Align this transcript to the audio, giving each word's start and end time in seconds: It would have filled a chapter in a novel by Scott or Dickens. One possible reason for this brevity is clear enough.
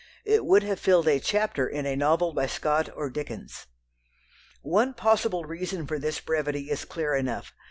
It 0.25 0.47
would 0.47 0.63
have 0.63 0.79
filled 0.79 1.07
a 1.07 1.19
chapter 1.19 1.67
in 1.69 1.85
a 1.85 1.95
novel 1.95 2.33
by 2.33 2.47
Scott 2.47 2.89
or 2.95 3.11
Dickens. 3.11 3.67
One 4.63 4.95
possible 4.95 5.43
reason 5.43 5.85
for 5.85 5.99
this 5.99 6.19
brevity 6.19 6.71
is 6.71 6.85
clear 6.85 7.13
enough. 7.13 7.53